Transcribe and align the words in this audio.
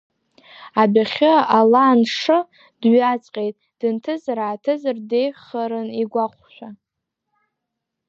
Адәахьы 0.81 1.31
ала 1.57 1.81
аншы, 1.91 2.37
дҩаҵҟьеит, 2.81 3.55
дынҭыҵ-ааҭыҵыр 3.79 4.97
деиӷьхарын 5.09 5.89
игәахәшәа. 6.01 6.69